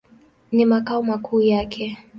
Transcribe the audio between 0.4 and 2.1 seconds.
Ni makao makuu yake.